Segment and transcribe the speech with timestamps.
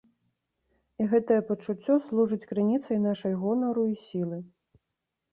[1.03, 4.39] І гэтае пачуццё служыць крыніцай нашай гонару і сілы.